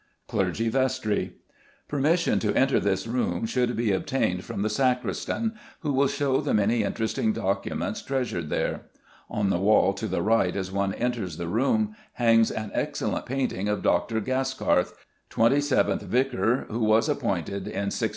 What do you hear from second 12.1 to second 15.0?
hangs an excellent painting of Dr. Gaskarth,